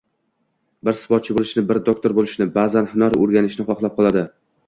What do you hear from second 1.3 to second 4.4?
bo‘lishni, bir doktor bo‘lishni, baʼzan hunar o‘rganishni xohlab qoladi.